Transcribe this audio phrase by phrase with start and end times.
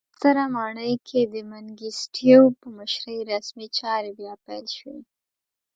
[0.07, 4.99] په ستره ماڼۍ کې د منګیسټیو په مشرۍ رسمي چارې بیا پیل شوې.